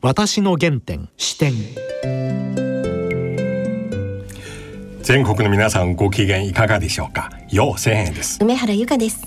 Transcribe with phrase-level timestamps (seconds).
[0.00, 1.54] 私の原点視点。
[5.02, 7.32] 全国の皆さんご機嫌いかがでしょうか？
[7.50, 8.38] よう千円です。
[8.40, 9.26] 梅原由香です。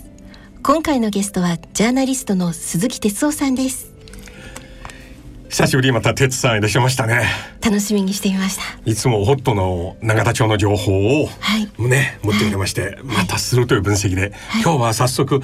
[0.63, 3.91] 今回のゲストはジャーナリストの鈴木哲夫さんです。
[5.49, 7.25] 久しぶりまた哲さんいらっしゃいましたね。
[7.61, 8.63] 楽しみにしていました。
[8.85, 11.69] いつもホットの永田町の情報をはい。
[11.83, 14.31] ね、持ってくれまして、またするという分析で、
[14.63, 15.41] 今日は早速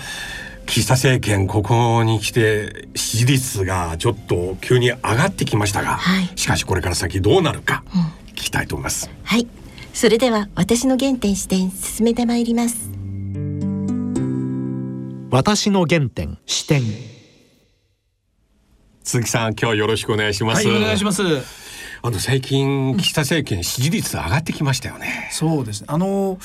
[0.67, 7.83] 岸田政権ここに来て支持率がちょっと急に上がってきましたが、はいしかしこれから先どうなるか
[8.31, 9.09] 聞きたいと思います。
[9.23, 9.47] はい
[9.93, 12.91] それでは私の原点視点進めてまいります
[15.31, 16.83] 私の原点視点
[19.03, 20.67] 鈴木さん今日よろしくお願いします。
[20.67, 21.23] はい、お願いします。
[22.03, 25.29] あの最近岸田政権支持率上がってきましたよね。
[25.31, 25.87] そうですね。
[25.89, 26.37] あの、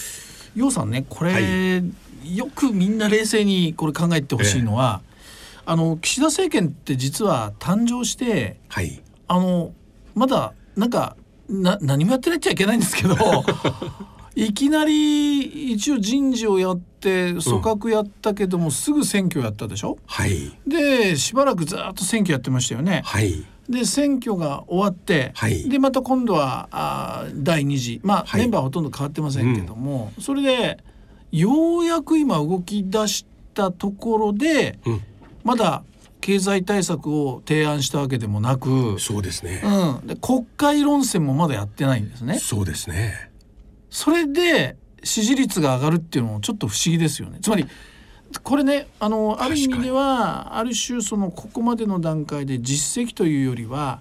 [0.54, 1.38] ようさんね、これ、は
[2.24, 5.02] よくみんな冷静にこれ考えてほしいのは、
[5.64, 9.02] あの岸田政権って実は誕生して、はい。
[9.28, 9.72] あの
[10.14, 11.16] まだなんか
[11.48, 13.16] な何もやってないっちゃいけないんですけど。
[14.34, 19.98] いきなり一応人事をやって組閣やったけども、すぐ選挙やったでしょ？
[20.06, 20.52] はい。
[20.66, 23.02] でしばらくずっと選挙やってましたよね。
[23.04, 23.44] はい。
[23.68, 30.78] で選挙が終わって、はいでまた今度はあー第2次まあ、はいメンバーはほとんど変わってませんけども、それで
[31.32, 35.02] ようやく今動き出したところで、うん
[35.44, 35.82] まだ
[36.20, 39.60] 経済対策を提案したわけでもなく、そうですね。
[39.64, 42.38] うん、で国会論戦もまだやってないんですね。
[42.38, 43.30] そうですね。
[43.90, 47.38] それで支持率が上がるっていうのもちょっと不思議ですよね。
[47.42, 47.66] つまり
[48.44, 54.00] これねあのある意味ではある種そのここまでの段階で実績というよりは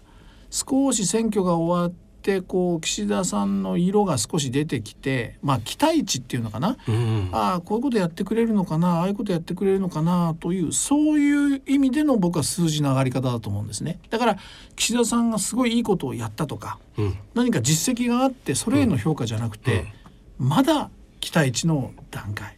[0.52, 7.30] 少し選挙が終わってこう岸田さんの色が少し出てきてまあ期待値っていうのかな、うん。
[7.32, 14.00] ああこういうことやってくれるのかなああいうことやってくれるのかなというそういう意味での僕は数字の上がり方だと思うんですね。
[14.10, 14.38] だから
[14.76, 17.18] 岸田さんがすごいいいことをやったとかうん。
[17.34, 19.86] 何か実績があってそれへの評価じゃなくて、
[20.38, 22.56] まだ期待値の段階、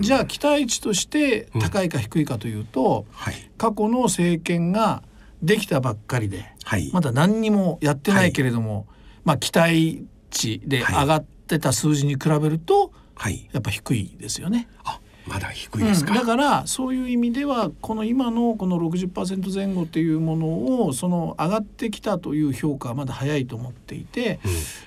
[0.00, 3.34] じゃあ期待値として高いか低いかというと、はい。
[3.58, 5.02] 過去の政権が
[5.42, 6.90] できたばっかりではい。
[6.92, 8.86] まだ何にもやってないけれども、
[9.26, 13.48] まあ期待値ではい上がってた数字に比べるとはい。
[13.52, 14.68] やっぱ低いですよね。
[14.84, 16.12] あ、まだ低いですか？
[16.12, 24.38] うんだからそういう意味ではこの今のこの60%前後っていうものをその上がってきたという評価はまだ早いと思っていて、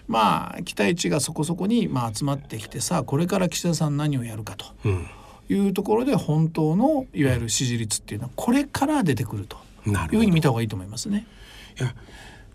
[0.07, 5.07] まあ期待値がそこそこにまあ集まってきてさあこれから岸田さん何をやるかとうん。
[5.51, 9.57] いうところで本当のいわゆる支持率っていうのはこれから出てくると。
[9.87, 11.25] いうふうに見た方がいいと思いますね。
[11.79, 11.95] いや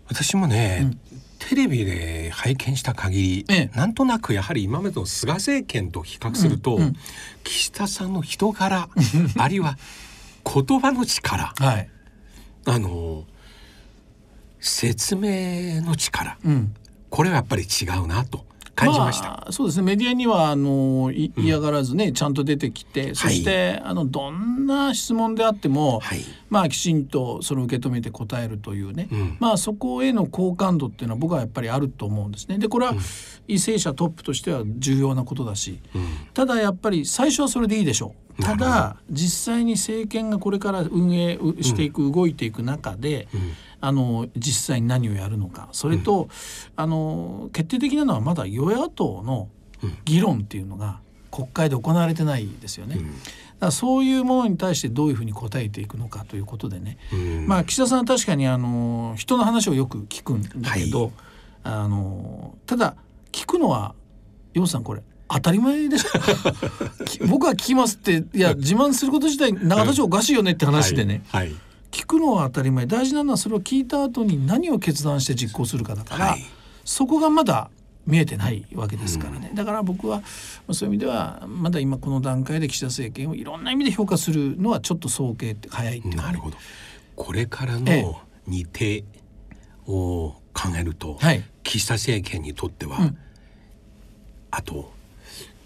[0.07, 0.97] 私もね、
[1.39, 3.77] テレビで拝見した限り、ええ。
[3.77, 6.95] なんとなくやはり今までの菅政権と比較すると、うんうん。
[7.43, 8.89] 岸田さんの人柄
[9.37, 9.77] あるいは
[10.43, 11.89] 言葉の力はい。
[12.65, 13.25] あの
[14.59, 16.75] 説明の力うん。
[17.09, 19.47] これはやっぱり違うなと感じました。
[19.47, 19.83] あそうですね。
[19.83, 26.19] メディアにはあのい嫌がらずね、ちゃんと出てきてそして、あのどんな質問であっても、はい。
[26.49, 29.37] まあきちんとそれを受け止めて答えるというね、うん。
[29.39, 32.57] まあそこへの好感度っていうのは僕はやっぱりあると思うんですね。
[32.57, 32.93] でこれは
[33.47, 35.79] 為政者トップとしては重要なことだし、
[36.33, 38.43] ただやっぱり最初はそれでいいでしょう。
[38.43, 43.29] ただ実際に政権がこれから運営うしていく、動いていく中で、
[43.81, 45.69] あの実際に何をやるのか。
[45.71, 46.29] それと、
[46.75, 49.49] あの決定的なのはまだ与野党の
[50.05, 50.99] 議論っていうのが
[51.31, 52.95] 国会で行われてないですよね。
[52.95, 53.05] だか
[53.67, 57.47] らそういうものに対してどういうふうに答えていくのかということでね、うん。
[57.47, 61.11] まあ岸田さんは確かにあの人の話をよく聞くんだけど、はい。
[61.63, 62.95] あのただ
[63.31, 63.95] 聞くのは
[64.53, 67.05] 洋さんこれ当たり前でしょ。
[67.05, 71.55] き 僕は聞きますっていや自慢すること自体永田町おかしいよねって話でね、はい、はい
[71.95, 72.85] 聞くのは当たり前。
[72.85, 76.43] 大事なのはそれを聞いた後に何を決断して実行するかだから、はい。
[76.83, 77.69] そこがまだ
[78.05, 80.23] 見えてないわけですからね、だから僕はま
[80.71, 86.15] あそういう意味ではまだ今この段階で岸田政権をいろんな意味で評価するのはちょっと早計って早いっていう。
[86.15, 86.57] なるほど。
[87.15, 88.01] これからええ。
[88.03, 88.67] の日
[89.87, 91.43] 程を考えると、はい。
[91.63, 93.17] 岸田政権にとっては、うん。
[94.51, 94.91] あと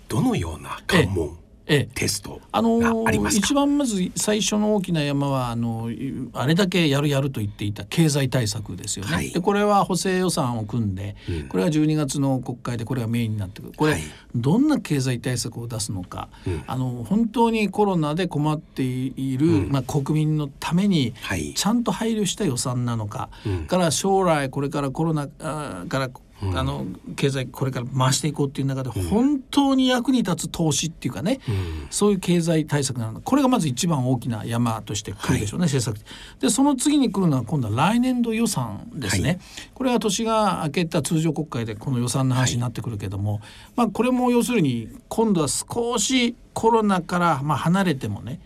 [0.08, 5.90] どのような関門、ええテストあのがありますか、一番まず最初の大きな山はあの
[6.34, 9.14] あれだけやるやると言っていた経済対策ですよね。
[9.14, 9.30] はい。
[9.32, 11.48] でこれは補正予算を組んで、うん。
[11.48, 13.74] これは12月の国会でこれがメインになってくる。
[13.76, 14.02] これ、はい。
[14.34, 16.64] どんな経済対策を出すのか、うん。
[16.66, 19.72] あの本当にコロナで困っている、うん。
[19.72, 21.54] まあ、国民のためにはい。
[21.54, 23.68] ちゃんと配慮した予算なのか、うん。
[23.68, 31.88] から将来これからコロナからうんあの経済これから回していこうっていう中で本当に役に立つ投資っていうかね、うん。
[31.90, 33.20] そういう経済対策なの。
[33.22, 36.04] これがまず一番大きな山として来るでしょうね、政策。
[36.40, 39.40] でその次に来るのは今度は来年度予算ですね、はい。
[39.74, 43.42] これは年が明けた通常国会でこの予算の話になってくるけども、
[43.76, 48.40] まあこれも要するに今度は少しコロナからまあ離れてもね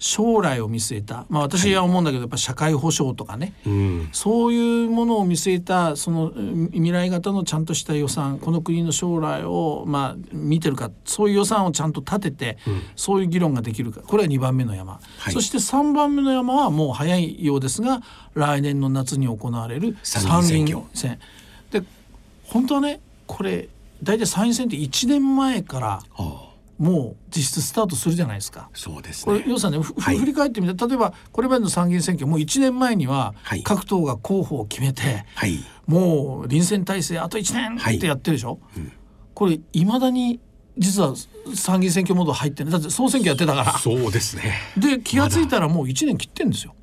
[0.00, 4.08] 将来を見据えた、まあ、私は思うんだけどやっぱ社会保障とかね、うん。
[4.12, 10.90] そういうものを見据えたそのうん未来型のちゃんとした予算この国の将来をまあ見てるか。
[11.04, 12.58] そういう予算をちゃんと立てて、
[12.96, 14.00] そういう議論ができるか。
[14.00, 15.34] これは2番目の山、はい。
[15.34, 18.00] そして3番目の山はもう早いようですが
[18.34, 21.18] 来年の夏に行われる参参議議院選。
[21.70, 21.82] で
[22.44, 23.68] 本当はねこれ
[24.02, 26.49] 大体参院選って1年前からあ
[26.80, 28.70] もう実質スタートするじゃないですか。
[28.72, 30.18] そうですこれね要するにふはい。
[30.18, 33.62] 振り返ってみて例えばこれまでの参議院選挙もう1年前にははい。
[33.62, 35.58] 各党が候補を決めて、はい。
[35.86, 37.98] もう臨戦態勢あと1年はい。
[37.98, 38.58] ってやってるでしょ、
[39.34, 40.40] これいまだに
[40.78, 41.14] 実は
[41.54, 43.78] 参議院選挙モード入ってるだって総選挙やってたから。
[43.78, 44.54] そうですね。
[44.78, 46.74] で気が付いたらもう1年切ってんですよ。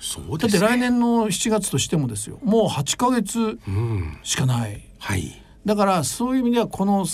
[0.00, 0.60] そうですね。
[0.60, 2.40] だって来年の7月としてもですよ。
[2.42, 4.18] もう8ヶ月うん。
[4.24, 4.82] しかない。
[4.98, 5.40] はい。
[5.64, 7.06] だからそういう意味ではこの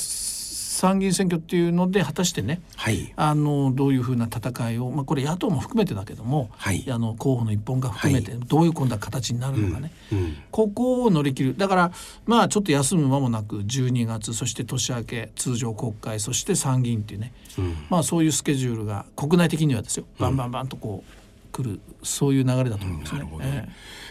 [0.82, 3.12] 参議院選挙っていうので果たしてねはい。
[3.14, 6.84] あのどういうふうな戦いを、まあ、これ野党も含めてだけども、はい。
[6.90, 10.36] あの候補の一本が含めてどういう今度は形になるのかね、うん。
[10.50, 11.56] ここを乗り切る。
[11.56, 11.92] だから
[12.26, 17.76] まあちょっと休む間もなく12月そして年明け通常国会そして参議院っていうね、うん。
[17.88, 23.18] まあそういうスケジュールが国内的にはですよバンバンバンとこう来るそういう流れだと思いますね。
[23.20, 23.68] なるほどえ。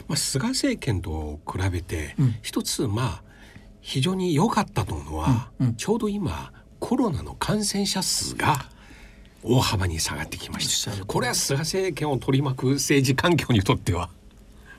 [0.07, 2.35] まあ、菅政権と比べてうん。
[2.41, 3.23] 一つまあ
[3.81, 5.68] 非常に良かったと思うのは、うん。
[5.68, 5.75] うん。
[5.75, 8.66] ちょうど今コロナの感染者数が
[9.44, 14.10] 大幅に下がってきまししたこれは菅政権を取り巻く政治環境にとっては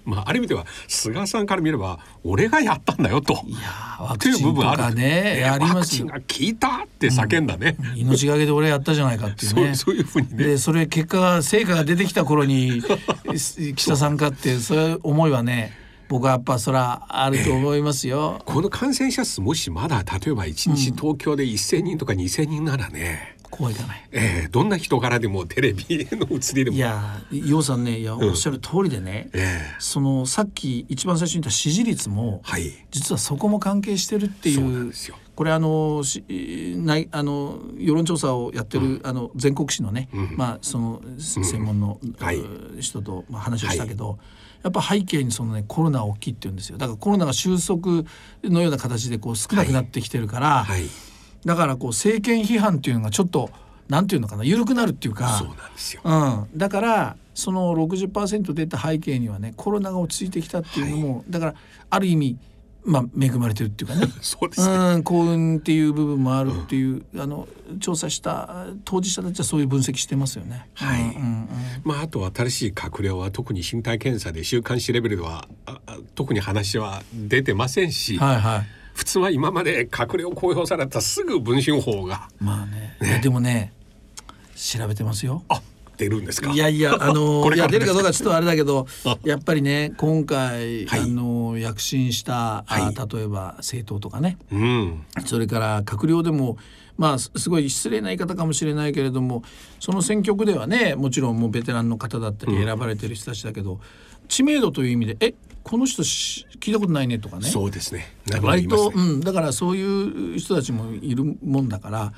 [0.05, 3.41] まあある意味では菅さんから見れば俺がやったんだよと。
[3.47, 4.83] えいやーワっていう部分ある。
[4.83, 9.77] かねありワますが効いたって叫んだね、命がけで俺やったじゃないかっていうね。
[9.79, 10.45] そうそういうふうにね。
[10.45, 12.83] でそれ結果が成果が出てきた頃に
[13.33, 15.79] 岸田さんかってそういう思いはね
[16.13, 18.43] 僕はやっぱそらあると思いますよ。
[18.45, 24.09] この感染者数もしまだ例えば1日東京で1,000人とか2,000人ならね、こうはいかない。
[24.13, 26.77] えーどんな人柄でもテレビの映りでも。
[26.77, 29.77] いや楊さんねいやおっしゃる通りでね、ええ。
[29.79, 32.71] そのさっき一番最初に言った支持率もはい。
[32.91, 35.17] 実はそこも関係してるっていそうなんうですよ。
[35.35, 36.23] これあのし
[36.77, 40.37] ないあの世論調査をやってる、あの全国紙のね、うん。
[40.37, 42.37] まあその専門の、はい。
[42.37, 44.19] う人とまあ話をしたけど、
[44.63, 46.79] やっぱ背景にそのねコロナ大きいって言うんですよ。
[46.79, 48.05] だからコロナが収束
[48.45, 50.85] のような形でこう少なくなってきてるから、はい
[51.45, 53.51] だからこう政権批判っていうのがちょっと
[53.89, 56.03] なんていうのかな緩くなるっていうかそうなんですよ。
[56.05, 61.55] うん、だからその60%出た背景にはねコロナが落ち着いてきたっていうのも、だから
[61.91, 62.39] ある意味
[62.85, 64.07] まあ恵まれてるっていうかね。
[64.21, 67.49] そうですね、うん幸運っていう部分もあるっていう、あの
[67.81, 70.69] 調査した当事者たちはそういう分析してますよね。
[70.75, 71.03] はい。
[71.03, 71.49] うんうんうん。
[71.85, 75.47] まああと新しい閣僚は特に身体検査で週刊誌レベルでは
[76.15, 78.67] 特に話は出てませんし、はいはい。
[78.95, 82.97] 普通は今まで閣僚公表されたらすぐ文春法がまあね。
[83.01, 83.73] いやでもね
[84.55, 85.43] 調べてますよ。
[85.49, 85.63] あ
[85.97, 86.51] 出るんですか？
[86.51, 89.17] いやいやあのいや出るかどうかちょっとあれだけどあ。
[89.25, 91.01] やっぱりね今回、はい。
[91.01, 92.95] あの躍進した、あはい。
[92.95, 94.39] 例えば政党とかね。
[94.53, 95.05] うん。
[95.25, 96.57] それから閣僚でも
[96.97, 99.43] まあすすごい失礼な言い方かもしれないけれども
[99.81, 103.81] その選挙区ではねもちろんもうベテランの方だったり選ばれてる人たちだけど、
[104.29, 107.49] 知名度という意味でえこの人し聞いたことないねとかね。
[107.49, 108.15] そうですね。
[108.43, 112.13] 割と、うん、だからそういう人たちもいるもんだから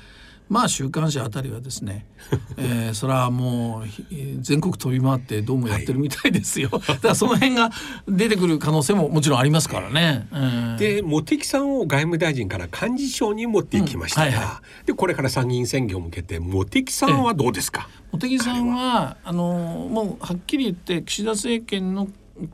[0.47, 2.05] まあ週刊誌あたりはですね、
[2.57, 4.05] えー、それはもうひ
[4.39, 7.71] 全国飛び回ってどうもやってるみたいですよ、 だからその辺が
[8.07, 10.27] 出てくる可能性ももちろんありますからね。
[10.31, 10.77] うん。
[10.77, 14.33] で茂木さんを外務大臣から幹事長に持っていきましたが、うん。
[14.33, 22.07] はいはでこれから参議院選挙を向けて茂木さんはどうですか、茂木さんはあのもうはっきり言って岸田政権の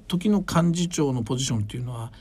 [0.08, 2.12] 時の幹事長のポジションっていうのは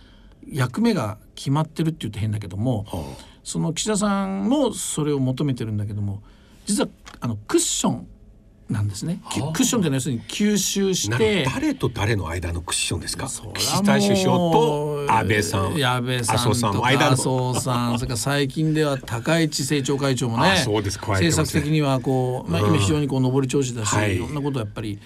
[0.51, 6.23] 役目が決まってるって言って変だけどもはその岸田さんもそれを求めてるんだけども
[6.67, 6.89] 実は
[7.21, 8.07] あのクッション
[8.69, 9.21] なんですね。
[9.33, 9.53] きはあ。
[9.53, 13.27] クッションというのは要するに吸収しなて誰と誰の間のクッションですか？
[13.27, 17.13] 岸田首相と安倍さん安倍さん麻生さんとかの間の。
[17.15, 22.69] 麻生さんそれから最近では高市政調会長もね政策的にはこう、まあ、うん。
[22.69, 24.15] 今非常にこう上り調子だし、はい。
[24.15, 25.01] い、ろんなことをやっぱり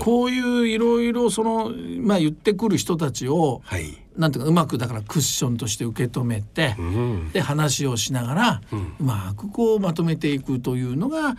[0.00, 8.94] こういういろいろその、まあ、言ってくる人たちをはい、なんていうかうまくだからクッションとして受け止めて、うん、で話をしながら、うん。
[9.00, 11.36] うまくこうまとめていくというのが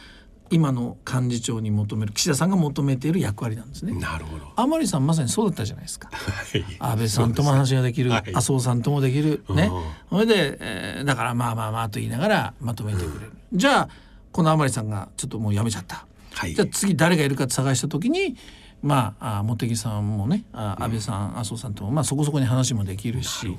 [0.50, 3.92] 今の幹事長に求める岸田さんが求めている役割なんですね。
[3.94, 4.52] なるほど。
[4.56, 6.10] 甘利さんまさにそうだったじゃないですか。
[6.12, 6.66] はい。
[6.80, 9.70] 安倍さんとも話ができる、そうですね麻生さんともできるね
[10.12, 10.20] うん。
[10.20, 13.90] それで、えーだからまあまあまあと言いながらまとめてくれる、じゃあ
[14.32, 16.56] この甘利さんがちょっともうやめちゃった、はい。
[16.56, 18.38] じゃあ次誰がいるか探した時に
[18.82, 23.58] まああ茂木さんもねあ安倍さん、麻生さんともまあそこそこに話もできるし。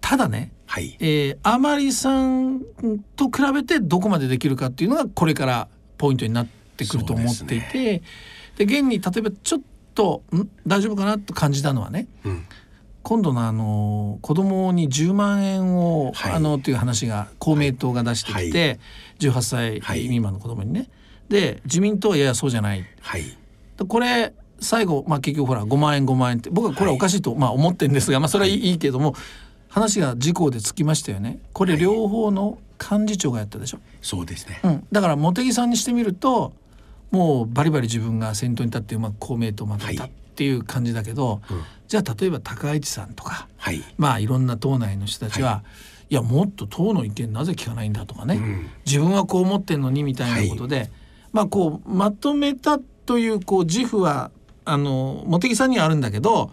[0.00, 0.96] ただねはい。
[1.00, 2.60] えー、甘利さん
[3.16, 6.46] と比べてどこまでできるかっていうのがこれからポイントになっ
[6.76, 8.02] てくると思っていて
[8.58, 9.60] で,、現に例えばちょっ
[9.94, 10.46] とん？
[10.66, 12.46] 大丈夫かなと感じたのはねうん。
[13.02, 18.80] 今度のあの子供に10万円を、はいあのという話が公明党が出してきて、
[19.20, 20.88] 18歳はい未満の子供にね。
[21.28, 22.84] で自民党はいやそうじゃない。
[23.00, 23.24] はい。
[23.76, 29.14] でこれ最後、まあ、結局ほら5万円5万円って僕はこれはおかしいと、まあ、思ってるんですが、まあ、それはいい,、い、いけども
[29.68, 31.40] 話が自公でつきましたよね。
[31.52, 33.80] これ両方の幹事長がやったでしょ。
[34.02, 34.60] そうですね。
[34.62, 36.52] うん、だから茂木さんにしてみると
[37.10, 40.12] もうバリバリ自分が先頭に立ってうまく公明党をまとめたはい。
[40.12, 41.62] っていう感じだけど、うん。
[41.88, 43.82] じゃあ例えば高市さんとかはい。
[43.98, 45.64] まあいろんな党内の人たちは、
[46.08, 48.70] い、やもっと党の意見なぜ聞かないんだとかね、うん。
[48.86, 50.90] 自分はこう思ってんのにみたいなことで、
[51.32, 54.30] まあこうまとめたというこう自負は
[54.64, 56.50] あの茂木さんにはあるんだけど、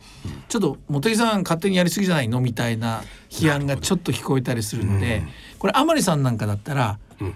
[0.49, 5.23] ちょっと茂木さん勝手にやりすぎじゃないのみたいな批判がちょっと聞こえたりするので、
[5.59, 7.35] これ甘利さんなんかだったら、うん。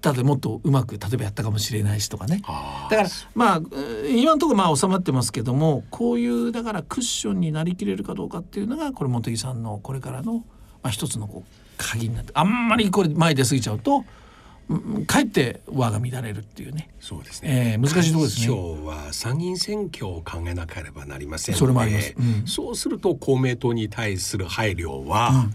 [0.00, 2.40] だってもっとうまく例えばやったかもしれないしとかね。
[2.44, 10.42] あだからまあえー今のところまあ収まってますけどもこういうだからクッションになりきれるかどうかっていうのがこれ茂木さんのこれからの、ま
[10.84, 14.04] あ、一つのこう鍵になってあんまりこれ前に出過ぎちゃうとうん
[15.06, 16.88] かえって輪が乱れるっていうね。
[17.00, 17.74] そうですね。
[17.74, 25.48] えー難しいところですね今日は参議院選挙を考えなければなりませんのでそれもありますうんそうすると公明党に対する配慮は、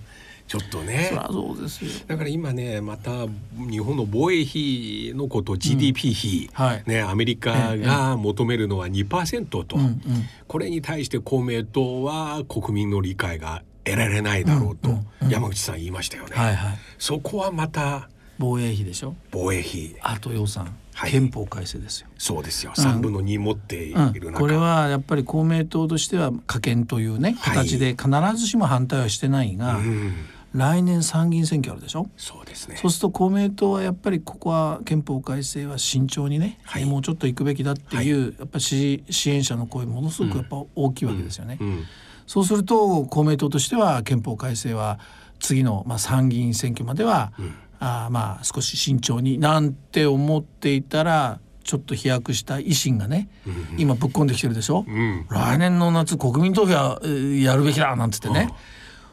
[0.48, 1.92] ちょっとねそそうですよ。
[2.08, 3.28] だから今ねまた
[3.70, 10.01] 日本の防衛費のこと GDP 比、はいね、アメリカが求めるのは2%と、うんうん
[10.48, 14.98] これに対して公明党は国民の理解が得られないだろうと、
[15.30, 16.36] 山口さん言いましたよね。
[16.36, 16.78] はいはい。
[16.98, 19.15] そこはまた防衛費でしょ？
[19.31, 19.96] 防衛費。
[20.01, 21.12] あと予算、はい。
[21.12, 22.08] 憲法改正ですよ。
[22.17, 27.58] そうですよ、うん3分の2持っているうん、中、これはやっぱり公明党としては可見というねはい。
[27.58, 30.13] 形で必ずしも反対はしてないが、うん。
[30.51, 32.10] 来年参議院選挙あるでしょ？
[32.17, 32.75] そうですね。
[32.77, 36.86] そうすると公明党はやっぱりここは憲法改正は慎重にね、はい。
[36.86, 41.58] もうちょっと行くべきだっていう、やっぱり支支援者の声ものすごくやっぱ大きいわけですよね。
[41.62, 41.84] うん。
[42.25, 44.98] そうすると公明党としては憲法改正は
[45.39, 47.31] 次のまあ参議院選挙までは、
[47.79, 53.29] あーまあ少し慎重になんて思っていたらちょっと飛躍した維新がね、
[53.77, 54.86] 今ぶっ込んできてるでしょ？
[54.88, 55.25] うん。
[55.29, 58.50] 来年の夏国民投票えーやるべきだなんつってね、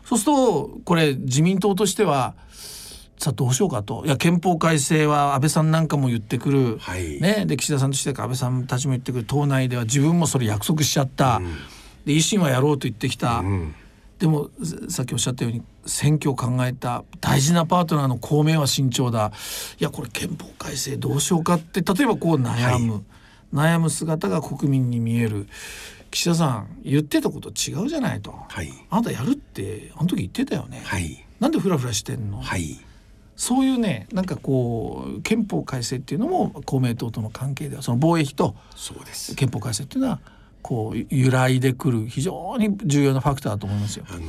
[0.05, 2.35] そうするとこれ自民党としては
[3.19, 4.05] さあどうしようかと。
[4.07, 7.21] いや憲法改正は安倍さんなんかも言ってくる、はい。
[7.21, 9.25] ね、で岸田さんとしては安倍さんたちも言ってくる。
[9.25, 11.41] 党内では自分もそれ約束しちゃった、
[12.05, 13.75] で維新はやろうと言ってきた、うん
[14.19, 19.33] でもささっきおっしゃったように選挙を考えた大事なパートナーの公明は慎重だ。
[19.79, 23.05] いやこれ憲法改正どうしようかって例えばこう悩む、
[23.53, 25.47] 悩む姿が国民に見える。
[26.11, 28.73] 岸田さん言ってたこと違うじゃないと、はい。
[28.89, 31.27] あなたやるってあの時言ってたよね、はい。
[31.41, 32.81] なんでフラフラしてんの、はい。
[33.37, 38.57] そういうねなんかこう憲法改正っていうのも公明党との関係ではその防衛費と
[39.37, 40.21] 憲法改正っていうのは
[40.67, 44.05] こう揺らいでくる非常に重要なファクターだと思いますよ。
[44.11, 44.21] あの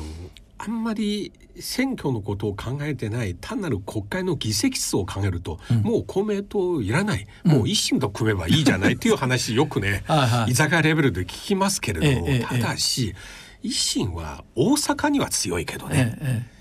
[0.60, 10.04] あんまり選挙のことを考えてない単なる国会の議席数を考えると、もう公明党いらない、もう維新と組めばいいじゃないっていう話よくね
[10.48, 13.16] 居酒屋レベルで聞きますけれども、ええええただし、
[13.64, 16.58] 維新は大阪には強いけどね、ええ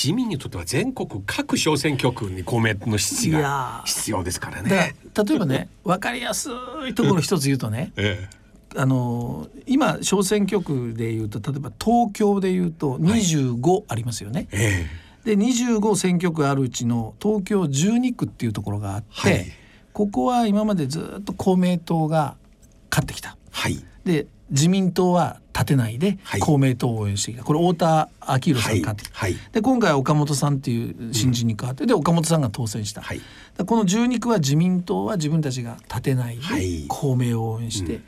[0.00, 3.88] 自民にとっては全国各小選挙区に公明の支がー。
[3.88, 4.94] 必要ですからね。
[5.12, 6.50] ら例えばね分かりやす
[6.88, 8.28] いところ一つ言うとねえ
[8.76, 14.48] あの今小選挙区で言うと例えば東京で言うと25ありますよね。
[14.52, 14.86] え
[15.24, 15.36] え。
[15.36, 19.46] で25選挙区あるうちの東京12区っていうところがあって、はい。
[19.92, 22.36] ここは今までずっと公明党が
[22.90, 23.36] 勝ってきた。
[23.50, 23.82] はい。
[24.04, 26.40] で自民党は立てないではい。
[26.40, 29.36] 公明党を応援してきた、これ太田昭宏さんが勝ってきた、はい。
[29.52, 36.84] で今回は岡本さんっていう新人に変わって、で岡本さんが当選した、この12区は自民党は自分たちが立てないではい。
[36.88, 38.00] 公明を応援して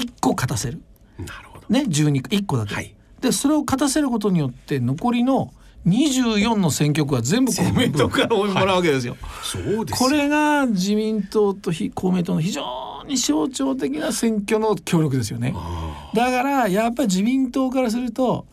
[0.00, 0.80] 1個勝たせる、
[1.18, 1.66] なるほど。
[1.68, 2.94] ね12区1個だけ、はい。
[3.20, 5.52] でそれを勝たせることによって残りの
[5.86, 8.08] 24の選挙区は全部公明党。
[8.08, 9.16] からもらうわけですよ。
[9.42, 10.08] そうですよ。
[10.08, 15.54] これが自民党と非公明党の非常に象徴的な選挙の協力ですよね。
[15.56, 18.46] あだからやっぱり自民党からすると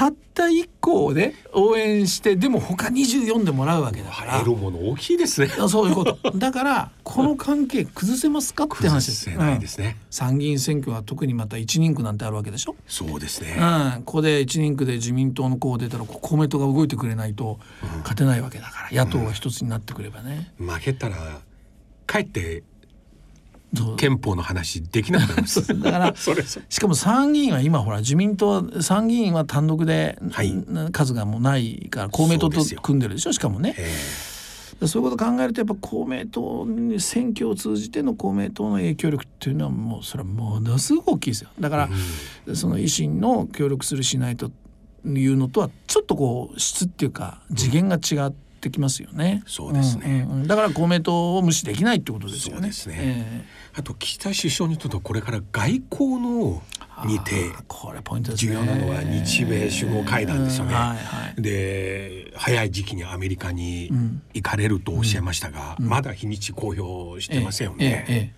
[0.00, 4.38] たった1個をね応援してでも他24でもらうわけだから。
[4.38, 5.50] 得るもの大きいですね。
[5.60, 6.16] あそういうこと。
[6.38, 9.28] だからこの関係崩せますかって話です。
[9.28, 9.98] ないですね。
[10.00, 10.06] うん。
[10.08, 13.58] 参議院選挙は特にまた一人区なんてあるわけでしょ、そうですね。
[13.60, 17.60] うん、ここで一人区で自民党の候補出たらこ公明党が動いてくれないと
[17.98, 21.42] 勝てないわけだから、野党が一つになってくればね、負けたら
[22.06, 22.62] かえって
[23.96, 25.66] 憲法の話できなくなります。
[25.80, 30.52] だからしかも参議院は今ほら自民党は参議院は単独で、はい。
[30.68, 33.74] な数がもうないから公明党と組んでるでしょしかもね。
[33.78, 34.30] え
[34.86, 41.50] そういうこと考えるとやっぱ公明党に選挙を通じての公明党の影響力っていうのはもうそれはものすごく大きいですよ。
[41.60, 41.88] だか
[42.46, 44.50] ら、その維新の協力するしないと
[45.04, 50.24] いうのとはちょっとこう質っていうか次元が違ってきますよね、そうですね。
[50.24, 50.46] んうんうん。
[50.46, 52.60] だから公明党を無視できないってことですよね。
[52.60, 52.96] そうですね。
[52.98, 56.62] えあと岸田首相にとってはこれから外交の
[57.04, 58.36] えにてこれポイントね。
[58.36, 60.72] 重要なのは日米首脳会談ですよね。
[60.72, 61.42] うんはいはい。
[61.42, 63.90] で早い時期にアメリカに
[64.34, 68.04] 行かれるとおっしゃいましたが、まだ日にち公表してませんよね。
[68.08, 68.32] ええええ。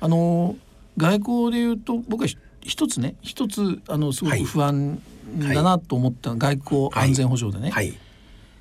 [0.00, 0.56] あの
[0.96, 4.44] 外交でいうと僕はひ一つね一つあのすごくはい。
[4.44, 5.00] 不安
[5.38, 7.92] だなと思った、外交はい安全保障でね、はい、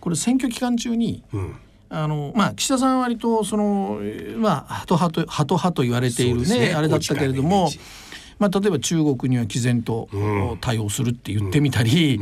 [0.06, 1.56] これ選挙期間中にうん、
[1.90, 6.74] あのまあ岸田さんは割とそのえーまあハト派とハト派と言われているねね。
[6.76, 7.72] あれだったけれども。
[8.38, 10.58] まあ、例えば中国には毅然とうん。
[10.60, 12.20] 対応するって言ってみたり、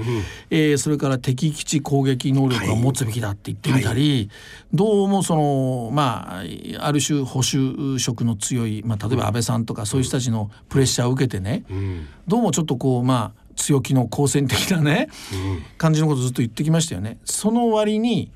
[0.52, 4.30] えーそれから敵基地攻撃能力を持つべきだって言ってみたり、
[4.72, 12.08] どうもそのまあある種保守色の強い、まあ、例えば安倍さんとかそういう人たちのプレッシャーを受けてね、うん。
[12.28, 15.64] どうもちょっとこうまあ強気の好戦的なねうん。
[15.78, 17.18] 感じのことずっと言ってきましたよね。
[17.26, 18.32] その割に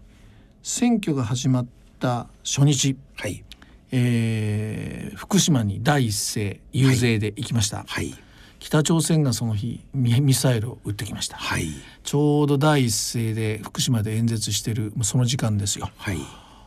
[0.63, 1.65] 選挙が始まっ
[1.99, 3.43] た初日、はい。
[3.91, 8.13] えー福島に第一声遊説で行きました、はい。
[8.59, 11.37] 北朝鮮がその日ミミサイルを撃ってきました。
[11.37, 11.67] はい。
[12.03, 15.89] ちょうど第一声で福島で演説してるその時間ですよ。
[15.97, 16.17] はい。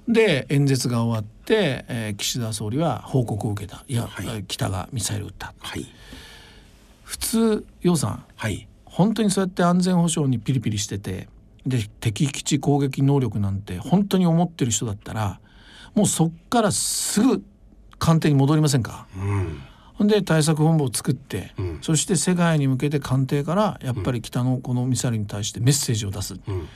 [0.08, 3.84] で演説が終わって、えー岸田総理は報告を受けた。
[3.86, 4.26] いや、はい。
[4.26, 5.54] えー北がミサイル撃った。
[5.60, 5.86] はい
[7.10, 8.68] 普通楊さんはい。
[8.84, 11.28] 本当にそうやって安全保障にピリピリしてて
[11.66, 15.40] で敵基地攻撃能力なんて本当に思ってる人だったら
[15.96, 17.42] もうそっからすぐ
[17.98, 19.08] 官邸に戻りませんか？
[19.98, 20.06] うん。
[20.06, 21.78] で対策本部を作って、うん。
[21.82, 26.68] そして世界に向けて官邸からやっぱり北のこのミサイルに対してメッセージを出す、うん。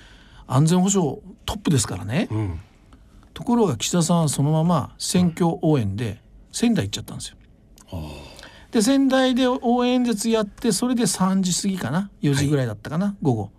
[0.48, 2.60] 安全保障トップですからね、うん。
[3.34, 7.36] ところが岸田さんはそのまま選挙応援で仙台行っちゃったんですよ。
[8.74, 13.50] で仙台で応援演説やってそれで3時過ぎかな？4時ぐらいだったかな、午後。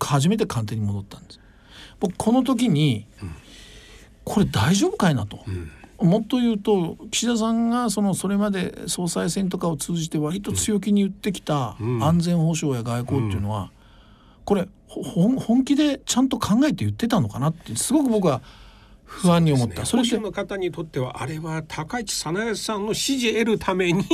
[0.00, 1.40] 初めて官邸に戻ったんです。
[1.98, 3.08] 僕この時に、
[4.22, 5.40] これ大丈夫かいなと。
[5.98, 11.98] もっと言うと岸田さんがそのそれまで総裁選とかを通じて割と強気に言ってきたん。
[12.00, 13.72] 安全保障や外交っていうのは、
[14.44, 18.42] これ本気でちゃんと考えて言ってたのかなってすごく僕は
[19.20, 19.86] 不安に思った。
[19.86, 24.04] それって保守の方にとってはあれは高市早苗さんの支持得るために、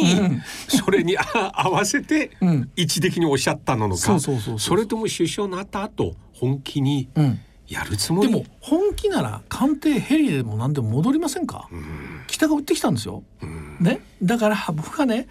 [0.69, 2.71] それにあ合わせてうん。
[2.77, 7.41] 一時的におっしゃったのか、それとも首相になった後本気にうん。
[7.69, 11.69] やるつもり、でも本気なら官邸ヘリでも何でも戻りませんか、
[12.27, 13.25] 北が撃ってきたんですよ、
[13.79, 15.29] ね、だから僕はね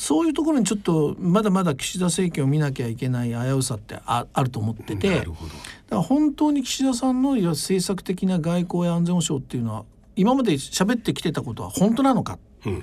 [0.00, 5.50] そういうところにちょっとまだまだ岸田政権を見なきゃいけない危うさってああると思っててなるほど。
[5.50, 5.60] だか
[5.90, 9.84] ら本当に岸田さんのいや政策的な外交や安全保障っていうのは
[10.16, 12.38] 今まで喋ってきてたことは本当なのか。
[12.64, 12.82] うん。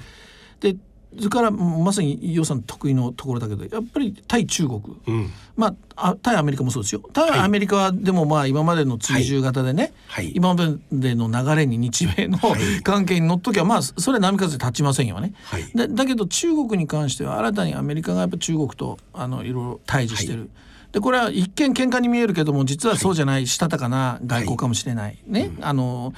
[0.59, 0.75] で
[1.15, 5.29] それからうんまさに予算得意のところだけどやっぱり対中国、うん。
[5.55, 7.01] まあ、あ対アメリカもそうですよ。
[7.13, 10.31] 対アメリカはでもまあ今までの追従型でね、はい。
[10.35, 12.83] 今までの流れに日米の、はい。
[12.83, 15.33] 関係に乗っときゃまあそれは波風立ちませんよね。
[15.45, 15.71] はい。
[15.73, 20.49] だだけど中国に関しては新たにアメリカがやっぱ中国とあのいろいろ対峙してる。
[20.91, 26.13] でこれは一見喧嘩に見えるけども実はそうじゃない、したたかな外交かもしれない、ね、あの、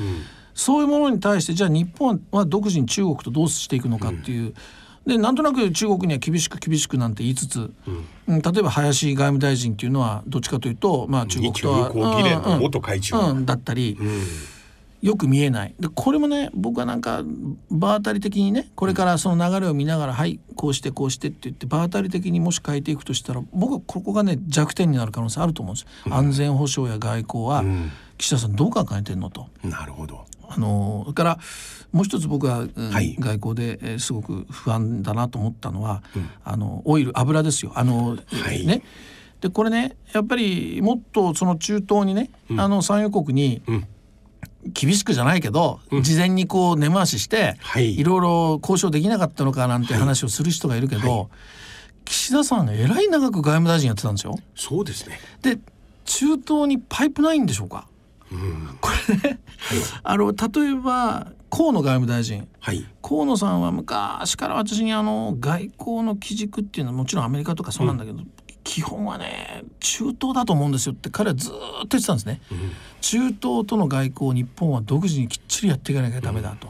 [0.54, 4.54] そういうものに対してじゃあ日本は独自に中国とどうしていくのかっていう、
[5.06, 7.72] でなんとなく中国には厳しく厳しくなんて言いつつ、
[8.28, 8.42] うん。
[8.42, 14.22] 例えば林外務大臣っていうのはどっちかというと、まあ、中国とはうんうんだったり、うん。
[15.02, 15.74] よく見えない。
[15.80, 17.24] でこれもね僕はなんか
[17.72, 27.92] 場当たり的にねこれからその流れを見ながら「はいこうしてこうして」って言って場当たり的にもし変えていくとしたら僕はここがね弱点になる可能性あると思うんです、安全保障や外交はん。
[28.18, 29.48] 岸田さんどう考えてんのと。
[29.64, 31.40] なるほどあのそれから
[31.92, 33.16] もう一つ僕は、うんはい。
[33.20, 36.04] 外交で、えーすごく不安だなと思ったのは、
[36.44, 37.72] あのオイル油ですよ。
[37.76, 38.66] あの、はい。
[38.66, 38.82] ね。
[39.42, 43.88] でこれねやっぱりもっとその中東にね、あの産油国に、ん。
[44.74, 47.98] 厳しくじゃないけど、事前にこう根回しして、はい。
[47.98, 51.30] いろいろ交渉できなかったのかなんて話をする人がいるけど、
[52.04, 54.38] 岸田さんえらい長く外務大臣やってたんですよ。
[54.56, 55.18] そうですね。
[55.42, 55.60] で
[56.04, 57.88] 中東にパイプないんでしょうか？
[58.34, 58.78] うん。
[58.82, 59.29] これね
[60.03, 62.86] あの例えば河野外務大臣はい。
[63.01, 68.19] 河野さんは昔から私にあの外交の基軸っていうのはもちろんアメリカとかそうなんだけど、
[68.63, 72.41] 基本はね中東だと思うんですよって彼はずーっと言ってたんですね。
[73.01, 76.69] 中東との外交を日本は独自にきっちりやっていかなきゃダメだと。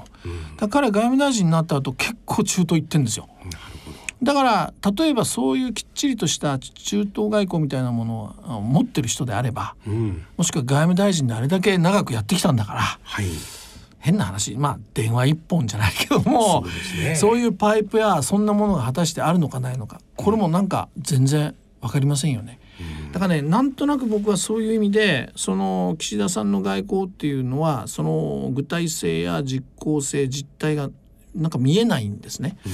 [0.58, 3.28] だから外務大臣になった後結構中東行ってんですよ。
[3.46, 3.79] なるほど。
[4.22, 10.26] だから例えばそういうきっちりとした中東外交みたいなものをあ持ってる人であればうん。
[10.38, 13.26] もしくは外務大臣であれだけ長くやってきたんだからはい。
[14.00, 22.60] 変な話まあ電話一本じゃないけどもそうねそういうパイプやそんなものが果たしてあるのかないのかこれもなんか全然わかりませんよね。
[23.12, 30.90] だからねなんとなく僕はそういう意味でその岸田さんの外交っていうのはその具体性や実効性実態が
[31.36, 32.58] なんか見えないんですね。
[32.58, 32.74] だから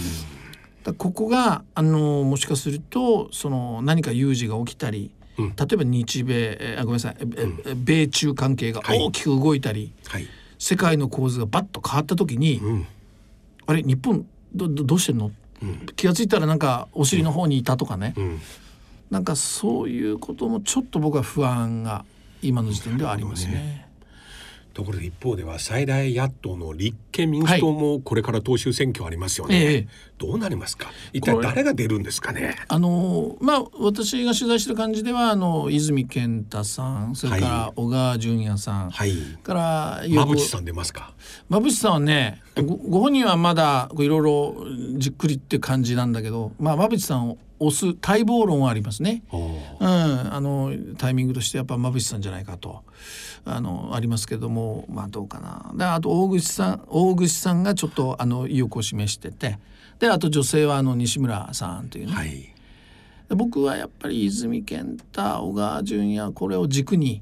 [0.93, 7.25] ここがあのもしかするとその何か有事が起きたり、うん例えば日米えあごめんなさいえ
[7.65, 10.27] え米中関係がはい大きく動いたり、はい。
[10.57, 12.87] 世界の構図がバッと変わった時に、うん。
[13.67, 15.31] あれ日本どどどうしてんの、
[15.97, 18.41] 気が付いたらなんかお尻の方にいたとかね、うん。
[19.11, 22.05] なんかそういうこともちょっと僕は不安が
[22.41, 23.84] 今の時点ではありますね。
[24.75, 29.55] ところで一方では最大野党の立憲民主党もこれから党首選挙ありますよね。
[29.55, 30.91] ええどうなりますか？
[31.11, 32.55] 一体誰が出るんですかね？
[32.67, 39.13] あのまあ私が取材してる感じではあの泉健太さんそれから小川淳也さん、はい。
[39.43, 41.13] から馬淵さん出ますか？
[41.49, 44.55] 馬淵さんはねごご本人はまだいろいろ
[44.97, 49.23] じっくりって感じなんだけど、まあ、馬淵さんを押す待望論はありますね。
[49.31, 52.83] うん、あのタイミングとしてやっぱ馬淵さんじゃないかと
[53.45, 59.59] あのありますけどもまあどうかなであと大串さん大串さんがちょっとあの意欲を示してて
[59.99, 62.53] であと女性はあの西村さんというね、はい。
[63.29, 67.21] で僕はやっぱり泉健太小川淳也これを軸に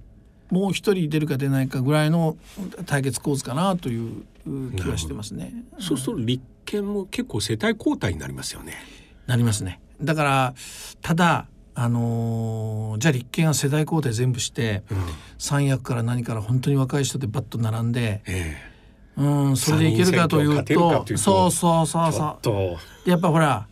[0.50, 2.38] もう一人出るか出ないかぐらいの
[2.86, 4.24] 対決構図かなという
[4.76, 5.54] 気はしてますね。
[5.80, 8.76] そうすると立憲も結構世帯交代になりますよね。
[9.26, 9.80] なりますね。
[10.02, 10.54] だから
[11.02, 14.98] ただあのーじゃあ立憲が世代交代全部して、うん。
[15.40, 18.56] 三役から何から本当に若い人でバッと並んで、え
[19.18, 22.78] うん、それでいけるかというとそうそうそうそ。
[23.06, 23.68] うやっぱほら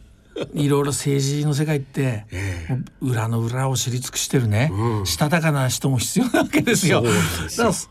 [0.54, 5.06] いろいろ政治の世界って、え裏の裏を知り尽くしてるね、うん。
[5.06, 7.04] したたかな人も必要なわけですよ。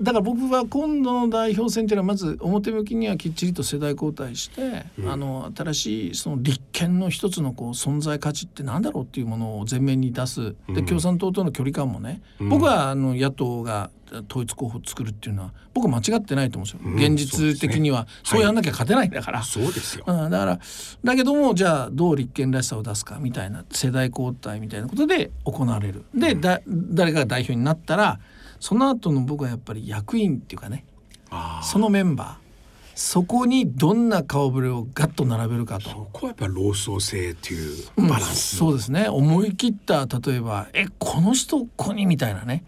[0.01, 10.55] だから僕は今度の代表選っていうのはまず表向きにはきっちりと世代交代して、あの新しいその立憲の一つのこう存在価値ってなんだろうっていうものを前面に出す。
[10.69, 13.91] で共産党との距離感もね、僕はあの野党が
[14.29, 17.13] 統一候補を作るっていうのは僕は間違ってないと思うんですよ。
[17.13, 19.43] ん現実的にはそうやんなきゃ勝てないんだから。
[19.43, 20.05] そうですよ。
[20.07, 20.61] うん、だから
[21.05, 28.21] だけどもじゃあどう立憲らしさを出すかみたいな世代交代みたいなことで行われるでだ誰かが代表になったら
[28.59, 30.85] その後の僕はやっぱり役員っていうかね。
[31.63, 32.51] そのメンバー
[32.97, 35.89] そこにどんな顔ぶれをガッと並べるかと。
[35.89, 38.57] ここはやっぱり老壮性っていううんバランス。
[38.57, 42.63] そうですね思い切った例えばえこの人ここにみたいなね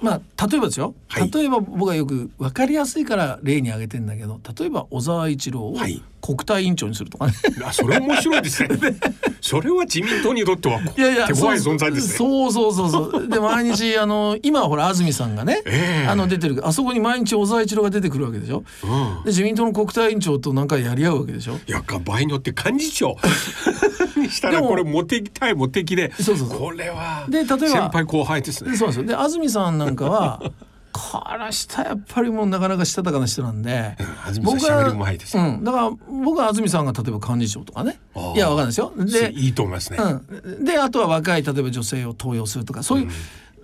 [0.00, 1.30] まあ例えばですよ、はい。
[1.30, 7.32] 例えば僕はよく分かりやすいから例に挙げてんだけど例えば小沢一郎をはい国対委員長にするとかね、
[7.64, 8.68] あ、それ面白いですね。
[9.40, 12.14] それは自民党にとってはこいやいや手強い存在ですね。
[12.16, 16.06] そうそうそうそうで毎日あの今はほら安住さんがね、ええ。
[16.08, 18.64] あの出てるあそこに毎日小沢一郎が出てくるわけでしょ。
[18.84, 19.24] うん。
[19.24, 21.58] で自民党の国対委員長となんかやり合うわけでしょ。
[21.66, 23.16] いや場合によって幹事長。
[24.16, 26.58] にしたらこれモテきたいモテきでそうそうそう。
[26.58, 28.72] これはで例えば先輩後輩ですね。
[28.72, 29.04] でそうですよ。
[29.04, 30.42] で安住さんなんかは
[30.92, 37.98] からしたやっぱりもうなかなかしたたかな人なんで、うん安住さん喋りうまいですようん、だから僕は安住さんが例えば幹事長とかね
[38.34, 38.92] いやわかんないですよ。
[38.96, 43.08] でいいと思いますね、うん、であとは若い例えば女性を登用するとかそういう、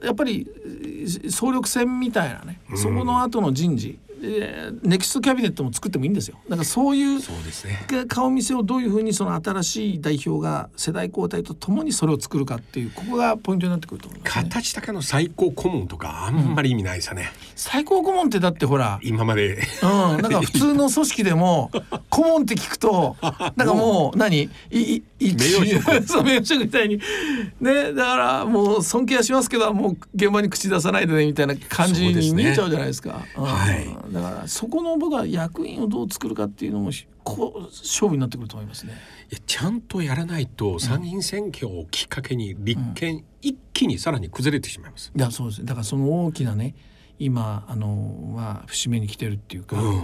[0.04, 6.38] やっぱりえー総力戦みたいなね、そこの後の人事、えーネクストキャビネットも作ってもいいんですよ。
[6.48, 7.86] だからそういうそうですね。
[8.08, 19.58] 顔見せをどういうふうにその新しい代表が世代交代とともにそれを作るかっていうここがポイントになってくると思います、ね、形だけの最高顧問とかあんまり意味ないですよね、最高顧問ってだってほら今まで。
[19.82, 21.70] うん、なんか普通の組織でも
[22.10, 23.16] 顧問って聞くと
[23.56, 24.36] なんかもう何？
[24.36, 26.02] いいい名誉職。
[26.06, 27.00] そう名誉職みたいに。
[27.60, 33.24] ねだからもう尊敬はしますけどもう現場に口出さないでねみたいな感じに見えちゃうじゃないですか。
[33.36, 33.44] うん。
[33.44, 36.90] はいだからそこの僕は役員をどう作るかっていうのも
[37.24, 38.92] こう勝負になってくると思いますね。
[39.30, 45.64] いやちゃんとやらないと参議院選挙をきっかけに立憲一気にさらに崩れてしまいます、いやそうです。
[45.64, 46.74] だからその大きなね
[47.18, 50.02] 今あのまあ節目に来てるっていうか、うん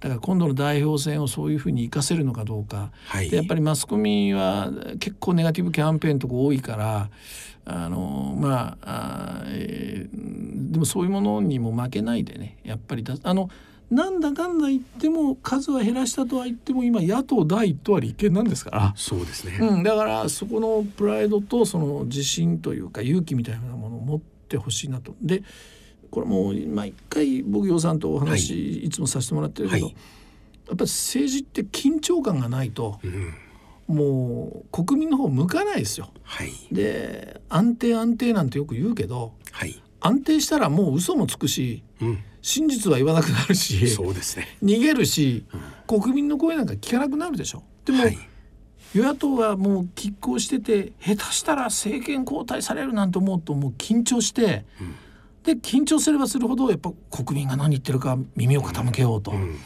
[0.00, 7.10] だから今度の代表選をそういうふうに活かせるのかどうか、はいでやっぱりマスコミは結構ネガティブキャンペーンとか多いから
[7.66, 13.50] あのまあえーでもそういうものにも負けないでねやっぱりだあの
[13.90, 18.92] なんだかんだ言っても数は減らしたとは言っても今野党第一党は立憲なんですから。
[18.96, 25.16] そうですね、うん、だからそこのプライドとその自信というか勇気みたいなものを持ってほしいなと。
[25.20, 25.42] で
[26.10, 28.88] これもう毎回僕洋さんとお話、、はい。
[28.90, 29.94] つもさせてもらってるけど、はい。
[30.68, 33.34] やっぱり政治って緊張感がないとうん。
[33.88, 36.10] もう国民の方向かないですよ。
[36.22, 36.52] はい。
[36.70, 44.46] で安定安定なんてよく言うけどはい、安定したらもう嘘もつくしうん、真実は言わなくなるしそうですね。
[44.62, 45.44] 逃げるし
[45.86, 47.62] 国民の声なんか聞かなくなるでしょ。
[47.84, 48.18] でも、はい。
[48.94, 54.64] 与野党はもう拮抗してて下手したら政権交代されるなんて思うともう緊張して、
[55.44, 59.56] で緊張すればするほどやっぱ国民が何言ってるか耳を傾けようと、ん。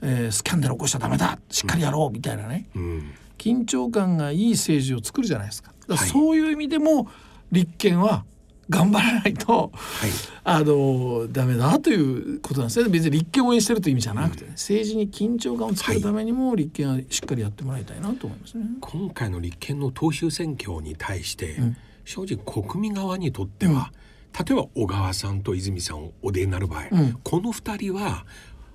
[0.00, 1.38] えースキャンダル起こしちゃダメだ。
[1.50, 3.10] しっかりやろうみたいなね、うん。
[3.36, 5.72] 緊張感がいい政治を作るじゃないですか。
[5.88, 7.08] だかそういう意味でも
[7.50, 8.24] 立憲は
[8.70, 10.10] 頑張らないと、はい。
[10.44, 12.88] あのダメだということなんですね。
[12.90, 18.66] 別に立憲を応援してるという意味じゃなくてね、政治に緊張感を作るためにも立憲はしっかりやってもらいたいなと思いますね。
[18.80, 21.56] 今回の立憲の党首選挙に対して、
[22.04, 23.90] 正直国民側にとっては、
[24.36, 27.20] 例えば小川さんと泉さんをお出になる場合、うん。
[27.22, 28.24] この二人は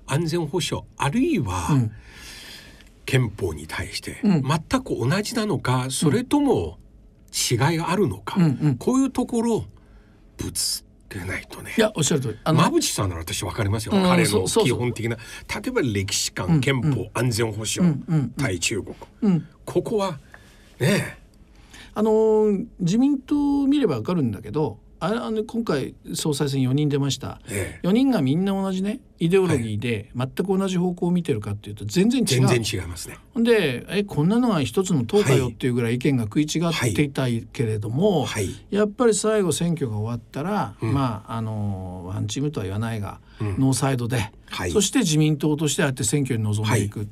[0.06, 1.92] 安全保障あるいは、うん。
[3.06, 4.42] 憲法に対してうん。
[4.42, 6.78] 全く同じなのか、それとも
[7.32, 8.76] 違いがあるのか、うんうん。
[8.76, 9.64] こういうところを
[10.36, 11.74] ぶつけないとね。
[11.76, 12.38] いやおっしゃる通り。
[12.44, 15.16] 馬淵さんなら私分かりますよ、うん彼の基本的な。
[15.16, 15.22] 例
[15.68, 17.94] えば歴史観、うん憲法、安全保障、
[18.36, 20.18] 対中国、うん、ここは
[20.80, 21.18] ね
[21.94, 27.40] あの自民党を見ればわかるんだけどあれあの今回総裁選4人出ました。
[27.48, 27.86] ええ。
[27.86, 32.26] 4人がみんな同じねイデオロギーで全く同じ方向を見てるかっていうと全然違う。
[32.26, 33.18] 全然違いますね。
[33.36, 38.48] でえこんなのが一つの党かよはいっていうぐらい意見が食い違っていたいけれども、はい。
[38.70, 40.92] やっぱり最後選挙が終わったら、うん。
[40.92, 43.58] まああのワンチームとは言わないが、うん。
[43.58, 44.70] ノーサイドで、はい。
[44.70, 47.08] そして自民党としてああやって選挙に臨んでいく、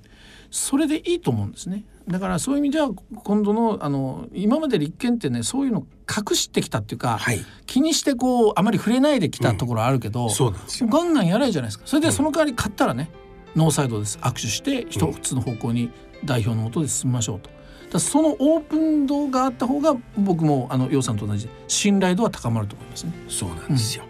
[0.52, 1.84] それでいいと思うんですね。
[2.06, 2.90] だからそういう意味では
[3.24, 10.90] 今度のあの今まで立憲ってねそういうの隠してきたっていうか、はい気にしてこうあまり触れないできたところあるけど、そうなんですよ。
[10.90, 13.10] ガンガンやれじゃないですかそれでその代わり勝ったらね、
[13.56, 15.90] ノーサイドです握手して一つの方向に
[16.26, 17.48] 代表のもとで進みましょうと。
[17.90, 23.12] だそのオープン度があった方が僕もあの楊さんと同じで信頼度は高まると思いますね。
[23.28, 24.04] そうなんですよ。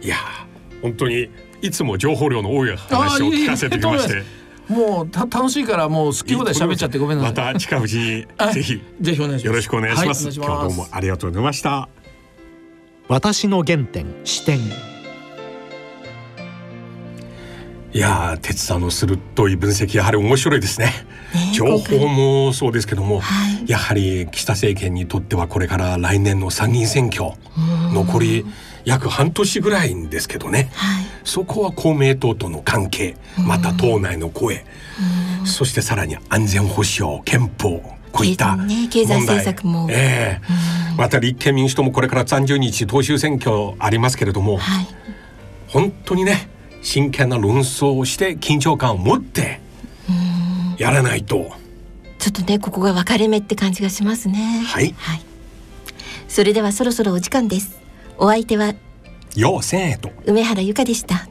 [0.00, 1.28] いやー本当に
[1.60, 4.22] いつも情報量の多い話を聞かせてきまして。
[4.68, 7.34] もうた楽しいからもう好き放題喋っちゃってごめんなさい。
[7.34, 9.46] また近いうちにはいぜひぜひお願いします。
[9.46, 10.26] よろしくお願いします。
[10.26, 11.88] はいお今日はどうもありがとうございました。
[13.08, 14.58] 私の原点視点
[17.92, 20.86] いやー鉄さんの鋭い分析やはり面白いですね。
[21.32, 27.30] ね情報もそうですけども、はいやはり岸田政権にとってはこれから来年の参議院選挙
[27.94, 28.44] 残り
[28.86, 30.70] 約半年ぐらいんですけどね。
[30.72, 31.04] はい。
[31.24, 33.16] そこは公明党との関係。
[33.36, 34.64] また党内の声。
[35.44, 39.88] そしてさらに安全保障憲法こういった問題、ね経済政策も。
[39.90, 40.96] ええ。
[40.96, 44.86] また立憲民主党もこれから30日党首選挙ありますけれどもはい。
[45.66, 46.48] 本当にね
[46.80, 49.60] 真剣な論争をして緊張感を持って
[50.78, 51.50] やらないと。
[52.20, 54.62] ちょっとねここが分かれ目って感じがしますね。
[54.64, 54.94] はい。
[54.96, 55.22] はい。
[56.28, 57.85] それではそろそろお時間です
[58.18, 58.74] お相手は
[59.34, 60.10] 要せんと。
[60.24, 61.28] 梅原由香でした